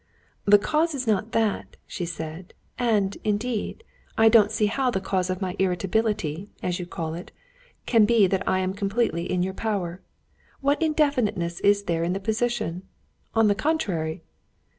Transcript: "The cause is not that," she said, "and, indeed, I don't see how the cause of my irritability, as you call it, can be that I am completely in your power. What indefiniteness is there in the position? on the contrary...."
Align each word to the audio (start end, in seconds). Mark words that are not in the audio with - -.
"The 0.45 0.57
cause 0.57 0.95
is 0.95 1.05
not 1.05 1.31
that," 1.33 1.77
she 1.85 2.05
said, 2.07 2.55
"and, 2.79 3.15
indeed, 3.23 3.83
I 4.17 4.29
don't 4.29 4.49
see 4.49 4.65
how 4.65 4.89
the 4.89 4.99
cause 4.99 5.29
of 5.29 5.43
my 5.43 5.55
irritability, 5.59 6.49
as 6.63 6.79
you 6.79 6.87
call 6.87 7.13
it, 7.13 7.31
can 7.85 8.05
be 8.05 8.25
that 8.25 8.41
I 8.49 8.61
am 8.61 8.73
completely 8.73 9.31
in 9.31 9.43
your 9.43 9.53
power. 9.53 10.01
What 10.59 10.81
indefiniteness 10.81 11.59
is 11.59 11.83
there 11.83 12.03
in 12.03 12.13
the 12.13 12.19
position? 12.19 12.81
on 13.35 13.47
the 13.47 13.53
contrary...." 13.53 14.23